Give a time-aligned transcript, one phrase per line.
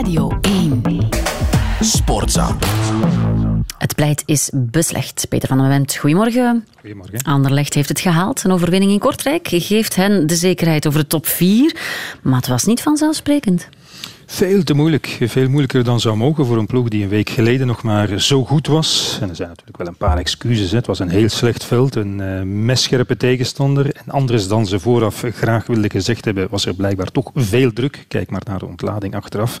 [0.00, 0.82] Radio 1.
[1.80, 2.56] Sportza.
[3.78, 5.28] Het pleit is beslecht.
[5.28, 6.66] Peter van der Wendt, goedemorgen.
[6.80, 7.22] Goedemorgen.
[7.22, 8.44] Anderlecht heeft het gehaald.
[8.44, 11.76] Een overwinning in Kortrijk geeft hen de zekerheid over de top 4.
[12.22, 13.68] Maar het was niet vanzelfsprekend.
[14.32, 15.18] Veel te moeilijk.
[15.20, 18.44] Veel moeilijker dan zou mogen voor een ploeg die een week geleden nog maar zo
[18.44, 19.18] goed was.
[19.20, 20.70] En er zijn natuurlijk wel een paar excuses.
[20.70, 23.94] Het was een heel slecht veld, een uh, messcherpe tegenstander.
[23.94, 28.04] En anders dan ze vooraf graag wilden gezegd hebben, was er blijkbaar toch veel druk.
[28.08, 29.58] Kijk maar naar de ontlading achteraf.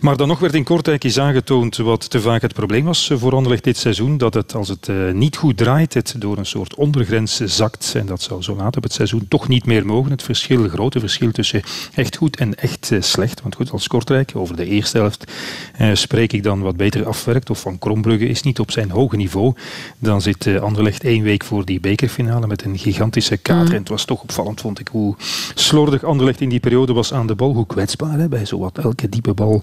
[0.00, 3.34] Maar dan nog werd in Kortrijk eens aangetoond wat te vaak het probleem was voor
[3.34, 4.18] Anderlecht dit seizoen.
[4.18, 7.92] Dat het, als het uh, niet goed draait, het door een soort ondergrens zakt.
[7.96, 10.10] En dat zou zo laat op het seizoen toch niet meer mogen.
[10.10, 11.62] Het verschil, grote verschil tussen
[11.94, 13.42] echt goed en echt uh, slecht.
[13.42, 15.32] Want goed, als Kortrijk over de eerste helft
[15.80, 17.50] uh, spreek ik dan wat beter afwerkt.
[17.50, 19.54] Of Van Krombrugge is niet op zijn hoge niveau.
[19.98, 23.64] Dan zit uh, Anderlecht één week voor die bekerfinale met een gigantische kater.
[23.64, 23.72] Mm.
[23.72, 25.14] En het was toch opvallend, vond ik, hoe
[25.54, 27.52] slordig Anderlecht in die periode was aan de bal.
[27.52, 29.62] Hoe kwetsbaar hè, bij zowat elke diepe bal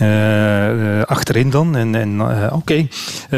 [0.00, 1.76] uh, achterin dan.
[1.76, 2.88] En, en oké, okay.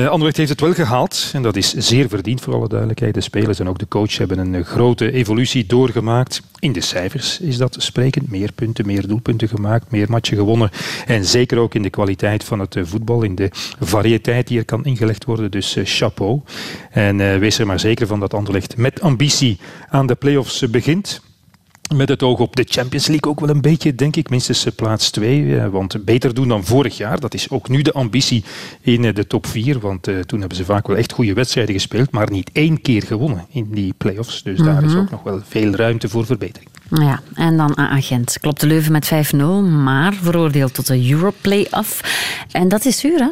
[0.06, 1.31] Anderlecht heeft het wel gehaald.
[1.33, 3.15] En dat is zeer verdiend voor alle duidelijkheid.
[3.15, 6.43] De spelers en ook de coach hebben een grote evolutie doorgemaakt.
[6.59, 8.31] In de cijfers is dat sprekend.
[8.31, 10.47] Meer punten, meer doelpunten gemaakt, meer matchen gewonnen.
[11.06, 13.48] En zeker ook in de kwaliteit van het voetbal, in de
[13.80, 15.50] variëteit die er kan ingelegd worden.
[15.50, 16.41] Dus uh, chapeau.
[16.91, 21.20] En uh, wees er maar zeker van dat Anderlecht met ambitie aan de play-offs begint.
[21.94, 24.31] Met het oog op de Champions League ook wel een beetje, denk ik.
[24.31, 25.61] Minstens plaats 2.
[25.61, 27.20] Want beter doen dan vorig jaar.
[27.20, 28.44] Dat is ook nu de ambitie
[28.81, 29.78] in de top 4.
[29.78, 32.11] Want uh, toen hebben ze vaak wel echt goede wedstrijden gespeeld.
[32.11, 34.42] Maar niet één keer gewonnen in die play-offs.
[34.42, 34.75] Dus mm -hmm.
[34.75, 36.70] daar is ook nog wel veel ruimte voor verbetering.
[36.91, 38.39] Ja, en dan aan agent.
[38.41, 39.39] Klopt de Leuven met 5-0,
[39.83, 42.00] maar veroordeeld tot de Europlay-off.
[42.53, 43.28] En dat is zuur, hè?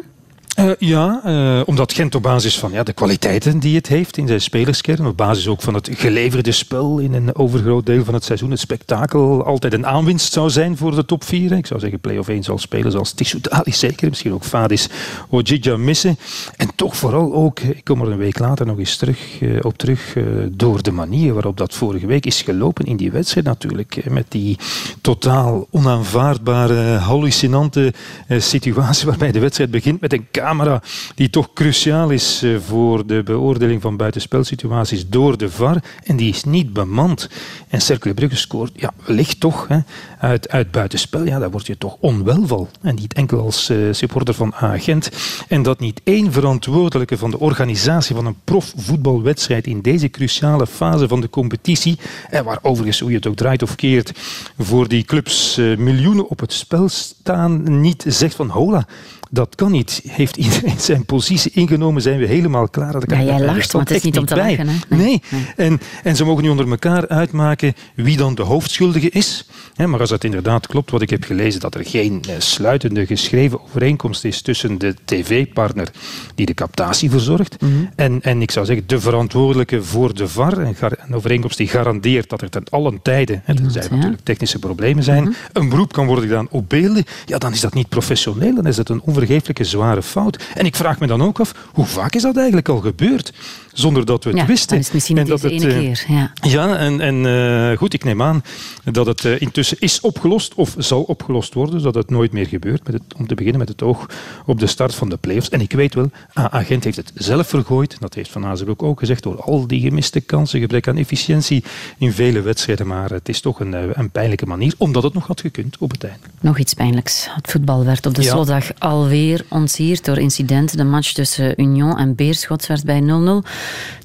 [0.59, 4.27] Uh, ja, uh, omdat Gent op basis van ja, de kwaliteiten die het heeft in
[4.27, 8.23] zijn spelerskern, op basis ook van het geleverde spel in een overgroot deel van het
[8.23, 11.51] seizoen, het spektakel altijd een aanwinst zou zijn voor de top 4.
[11.51, 14.89] Ik zou zeggen, play-off 1 zal spelen zoals Tissoudali zeker, misschien ook Fadis
[15.29, 16.17] Ojidja missen.
[16.55, 19.77] En toch vooral ook, ik kom er een week later nog eens terug, uh, op
[19.77, 20.15] terug,
[20.51, 24.09] door de manier waarop dat vorige week is gelopen in die wedstrijd natuurlijk.
[24.09, 24.57] Met die
[25.01, 27.93] totaal onaanvaardbare, hallucinante
[28.37, 30.81] situatie waarbij de wedstrijd begint met een camera
[31.15, 35.83] die toch cruciaal is voor de beoordeling van buitenspelsituaties door de VAR.
[36.03, 37.29] En die is niet bemand.
[37.67, 39.79] En Cercle Brugge scoort, ja, wellicht toch, hè,
[40.19, 41.25] uit, uit buitenspel.
[41.25, 42.67] Ja, daar word je toch onwel van.
[42.81, 45.09] En niet enkel als uh, supporter van agent.
[45.47, 51.07] En dat niet één verantwoordelijke van de organisatie van een profvoetbalwedstrijd in deze cruciale fase
[51.07, 51.99] van de competitie,
[52.29, 54.11] en waar overigens, hoe je het ook draait of keert,
[54.57, 58.87] voor die clubs uh, miljoenen op het spel staan, niet zegt van hola,
[59.29, 60.01] dat kan niet.
[60.07, 62.01] Heeft iedereen zijn positie ingenomen?
[62.01, 62.91] Zijn we helemaal klaar?
[62.91, 64.49] Dat kan ja, jij lacht, want het is niet om te bij.
[64.49, 64.67] lachen.
[64.67, 64.95] Hè?
[64.95, 64.99] Nee.
[64.99, 65.21] nee.
[65.29, 65.47] nee.
[65.55, 69.45] En, en ze mogen nu onder elkaar uitmaken wie dan de hoofdschuldige is.
[69.85, 74.23] Maar als het inderdaad klopt wat ik heb gelezen, dat er geen sluitende geschreven overeenkomst
[74.25, 75.91] is tussen de tv-partner
[76.35, 77.89] die de captatie verzorgt mm -hmm.
[77.95, 82.41] en, en ik zou zeggen de verantwoordelijke voor de VAR, een overeenkomst die garandeert dat
[82.41, 83.95] er ten allen tijde, hè, tenzij er ja.
[83.95, 85.35] natuurlijk technische problemen zijn, mm -hmm.
[85.53, 88.77] een beroep kan worden gedaan op beelden, ja, dan is dat niet professioneel, dan is
[88.77, 90.43] het een onvergeeflijke zware fout.
[90.53, 93.33] En ik vraag me dan ook af, hoe vaak is dat eigenlijk al gebeurd?
[93.77, 94.77] Zonder dat we het ja, wisten.
[94.77, 96.05] Is misschien en dat het, ene uh, keer.
[96.07, 98.43] Ja, ja en, en uh, goed, ik neem aan
[98.83, 102.83] dat het uh, intussen is opgelost of zal opgelost worden, zodat het nooit meer gebeurt.
[102.83, 104.09] Met het, om te beginnen met het oog
[104.45, 105.49] op de start van de playoffs.
[105.49, 107.97] En ik weet wel, Agent heeft het zelf vergooid.
[107.99, 111.63] Dat heeft Van Azenbroek ook gezegd, door al die gemiste kansen, gebrek aan efficiëntie
[111.97, 112.87] in vele wedstrijden.
[112.87, 116.03] Maar het is toch een, een pijnlijke manier, omdat het nog had gekund op het
[116.03, 116.19] einde.
[116.39, 117.27] Nog iets pijnlijks.
[117.35, 118.31] Het voetbal werd op de ja.
[118.31, 120.77] slotdag alweer ontsierd door incidenten.
[120.77, 123.47] De match tussen Union en Beerschot werd bij 0-0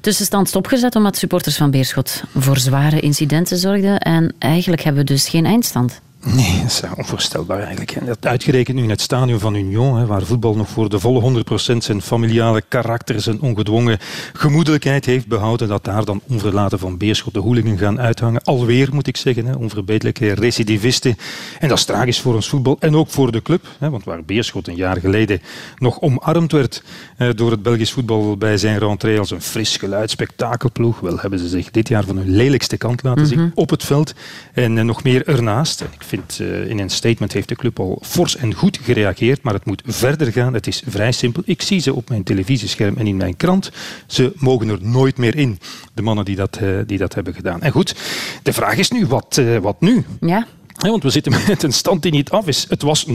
[0.01, 3.99] tussenstand stopgezet omdat supporters van Beerschot voor zware incidenten zorgden.
[3.99, 6.01] En eigenlijk hebben we dus geen eindstand.
[6.25, 7.91] Nee, dat is onvoorstelbaar eigenlijk.
[7.91, 10.99] En dat uitgerekend nu in het stadion van Union, hè, waar voetbal nog voor de
[10.99, 13.97] volle 100% zijn familiale karakter, zijn ongedwongen
[14.33, 18.43] gemoedelijkheid heeft behouden, dat daar dan onverlaten van Beerschot de hoolingen gaan uithangen.
[18.43, 21.17] Alweer, moet ik zeggen, hè, onverbeterlijke recidivisten.
[21.59, 23.67] En dat is tragisch voor ons voetbal en ook voor de club.
[23.79, 25.41] Hè, want waar Beerschot een jaar geleden
[25.77, 26.83] nog omarmd werd
[27.17, 31.39] eh, door het Belgisch voetbal bij zijn rentree als een fris geluid, spektakelploeg, wel hebben
[31.39, 33.51] ze zich dit jaar van hun lelijkste kant laten zien mm -hmm.
[33.55, 34.13] op het veld.
[34.53, 35.81] En eh, nog meer ernaast.
[35.81, 36.03] En ik
[36.41, 39.81] uh, in een statement heeft de club al fors en goed gereageerd, maar het moet
[39.85, 40.53] verder gaan.
[40.53, 41.41] Het is vrij simpel.
[41.45, 43.71] Ik zie ze op mijn televisiescherm en in mijn krant.
[44.07, 45.59] Ze mogen er nooit meer in,
[45.93, 47.61] de mannen die dat, uh, die dat hebben gedaan.
[47.61, 47.95] En goed,
[48.43, 50.05] de vraag is nu, wat, uh, wat nu?
[50.19, 50.47] Ja.
[50.89, 52.65] Want we zitten met een stand die niet af is.
[52.69, 53.11] Het was 0-0,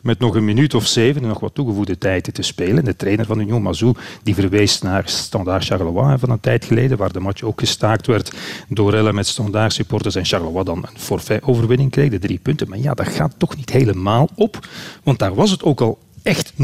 [0.00, 2.84] met nog een minuut of zeven en nog wat toegevoegde tijd te spelen.
[2.84, 7.12] De trainer van Union Mazou die verwees naar Standard Charleroi van een tijd geleden, waar
[7.12, 8.32] de match ook gestaakt werd
[8.68, 12.68] door met Standard supporters en Charleroi dan een forfait-overwinning kreeg, de drie punten.
[12.68, 14.66] Maar ja, dat gaat toch niet helemaal op,
[15.02, 16.56] want daar was het ook al echt 0-3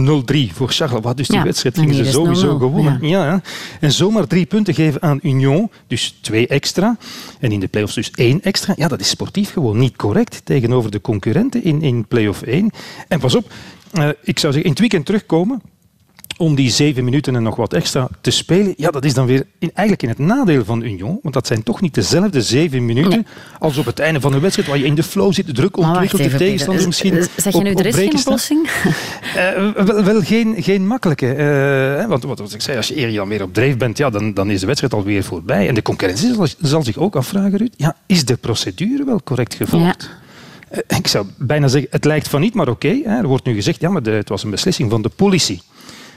[0.52, 1.14] voor Charleroi.
[1.14, 2.98] Dus die wedstrijd gingen ze sowieso gewonnen.
[3.08, 3.42] Ja.
[3.80, 6.96] En zomaar drie punten geven aan Union, dus twee extra.
[7.40, 8.74] En in de play-offs dus één extra.
[8.76, 12.70] Ja, dat is sportief gewoon niet correct tegenover de concurrenten in, in play-off 1.
[13.08, 13.52] En pas op,
[13.92, 15.62] uh, ik zou zeggen, in het weekend terugkomen
[16.40, 19.46] om die zeven minuten en nog wat extra te spelen, ja, dat is dan weer
[19.58, 21.18] in, eigenlijk in het nadeel van Union.
[21.22, 23.26] Want dat zijn toch niet dezelfde zeven minuten
[23.58, 26.22] als op het einde van de wedstrijd, waar je in de flow zit, druk ontwikkelt,
[26.22, 28.68] de tegenstander misschien Zeg je nu, er is geen oplossing?
[29.36, 31.36] Uh, wel, wel, geen, geen makkelijke.
[31.36, 34.34] Uh, want wat, ik zei, als je eer dan weer op dreef bent, ja, dan,
[34.34, 35.68] dan is de wedstrijd alweer voorbij.
[35.68, 39.54] En de concurrentie zal, zal zich ook afvragen, Ruud, ja, is de procedure wel correct
[39.54, 40.10] gevolgd?
[40.70, 40.86] Ja.
[40.96, 43.00] Ik zou bijna zeggen, het lijkt van niet, maar oké.
[43.04, 45.62] er wordt nu gezegd, ja, maar de, het was een beslissing van de politie.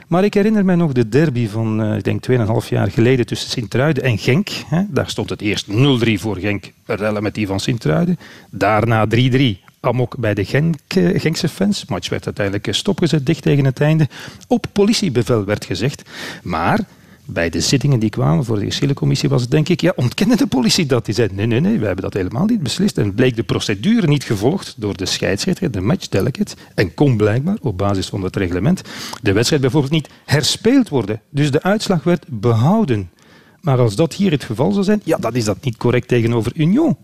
[0.07, 2.27] Maar ik herinner mij nog de derby van, uh, ik denk,
[2.63, 4.49] 2,5 jaar geleden tussen Sint-Truiden en Genk.
[4.49, 4.81] Hè.
[4.89, 5.73] Daar stond het eerst 0-3
[6.13, 8.17] voor Genk, rellen met die van Sint-Truiden.
[8.49, 9.41] Daarna 3-3
[9.79, 11.85] amok bij de Genk, uh, Genkse fans.
[11.85, 14.07] Match werd uiteindelijk stopgezet, dicht tegen het einde.
[14.47, 16.09] Op politiebevel werd gezegd.
[16.43, 16.79] Maar
[17.25, 20.47] bij de zittingen die kwamen voor de geschillencommissie was het denk ik, ja, ontkende de
[20.47, 21.05] politie dat.
[21.05, 22.97] Die zei, nee, nee, nee, we hebben dat helemaal niet beslist.
[22.97, 27.57] En bleek de procedure niet gevolgd door de scheidsrechter, de match delegate, en kon blijkbaar,
[27.61, 28.81] op basis van het reglement,
[29.21, 31.21] de wedstrijd bijvoorbeeld niet herspeeld worden.
[31.29, 33.09] Dus de uitslag werd behouden.
[33.61, 36.51] Maar als dat hier het geval zou zijn, ja, dan is dat niet correct tegenover
[36.55, 36.97] Union.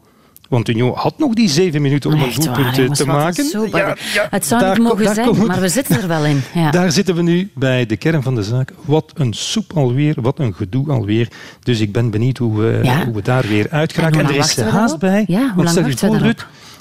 [0.50, 3.70] Want Union had nog die zeven minuten om een doelpunt te maken.
[3.72, 6.42] Ja, ja, het zou niet mogen zijn, maar we zitten er wel in.
[6.54, 6.72] Ja.
[6.80, 8.74] Daar zitten we nu bij de kern van de zaak.
[8.86, 11.28] Wat een soep alweer, wat een gedoe alweer.
[11.64, 14.20] Dus ik ben benieuwd hoe we, hoe we daar weer uit geraken.
[14.20, 15.24] En, er is haast bij.
[15.28, 16.36] Ja, hoe lang stel je voor,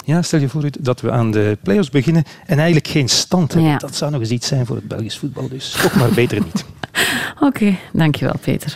[0.05, 3.79] ja, stel je voor dat we aan de play-offs beginnen en eigenlijk geen stand hebben.
[3.79, 5.47] Dat zou nog eens iets zijn voor het Belgisch voetbal.
[5.49, 6.65] Dus toch maar beter niet.
[7.35, 8.75] Oké, okay, dankjewel Peter.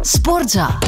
[0.00, 0.78] Sportza.